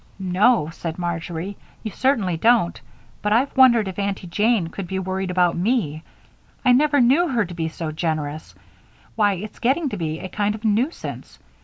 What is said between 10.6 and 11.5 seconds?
nuisance!